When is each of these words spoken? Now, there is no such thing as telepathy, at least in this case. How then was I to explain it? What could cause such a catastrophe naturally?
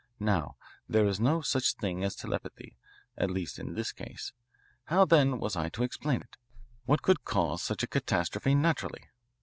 Now, 0.19 0.57
there 0.89 1.05
is 1.05 1.19
no 1.19 1.41
such 1.41 1.75
thing 1.75 2.03
as 2.03 2.15
telepathy, 2.15 2.75
at 3.15 3.29
least 3.29 3.59
in 3.59 3.75
this 3.75 3.91
case. 3.91 4.33
How 4.85 5.05
then 5.05 5.37
was 5.37 5.55
I 5.55 5.69
to 5.69 5.83
explain 5.83 6.21
it? 6.21 6.37
What 6.85 7.03
could 7.03 7.23
cause 7.23 7.61
such 7.61 7.83
a 7.83 7.87
catastrophe 7.87 8.55
naturally? 8.55 9.03